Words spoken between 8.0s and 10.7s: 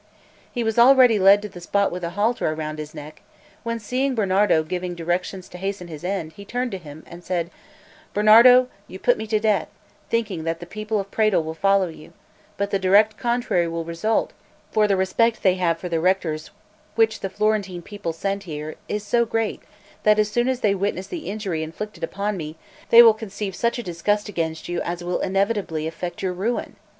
"Bernardo, you put me to death, thinking that the